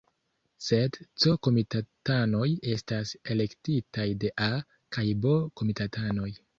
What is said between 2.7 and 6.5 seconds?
estas elektitaj de A- kaj B-komitatanoj.